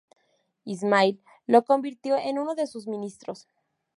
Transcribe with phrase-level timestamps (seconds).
[0.65, 3.47] Ismail lo convirtió en uno de sus ministros.